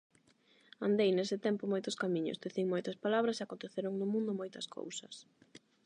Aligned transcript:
Andei 0.87 1.09
nese 1.15 1.37
tempo 1.45 1.63
moitos 1.73 1.95
camiños, 2.03 2.39
tecín 2.43 2.67
moitas 2.73 2.99
palabras 3.03 3.37
e 3.37 3.43
aconteceron 3.43 3.93
no 3.97 4.07
mundo 4.13 4.31
moitas 4.39 4.65
cousas. 4.75 5.15